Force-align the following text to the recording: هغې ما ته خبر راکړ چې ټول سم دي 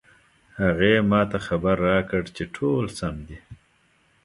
هغې 0.61 0.93
ما 1.09 1.21
ته 1.31 1.37
خبر 1.47 1.75
راکړ 1.89 2.23
چې 2.35 2.43
ټول 2.55 2.83
سم 2.97 3.15
دي 3.27 3.39